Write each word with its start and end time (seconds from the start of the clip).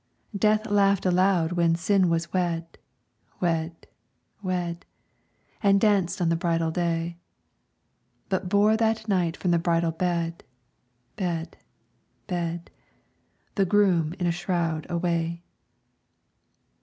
Death 0.35 0.65
laughed 0.65 1.05
aloud 1.05 1.51
when 1.51 1.75
Sin 1.75 2.09
was 2.09 2.33
wed, 2.33 2.79
Wed, 3.39 3.85
wed, 4.41 4.83
And 5.61 5.79
danced 5.79 6.19
on 6.19 6.29
the 6.29 6.35
bridal 6.35 6.71
day; 6.71 7.17
But 8.27 8.49
bore 8.49 8.75
that 8.77 9.07
night 9.07 9.37
from 9.37 9.51
the 9.51 9.59
bridal 9.59 9.91
bed, 9.91 10.43
Bed, 11.17 11.55
bed, 12.25 12.71
The 13.53 13.65
groom 13.65 14.13
in 14.13 14.25
a 14.25 14.31
shroud 14.31 14.89
away. 14.89 15.43